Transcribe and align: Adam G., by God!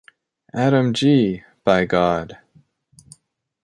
Adam 0.55 0.93
G., 0.93 1.43
by 1.63 1.85
God! 1.85 2.39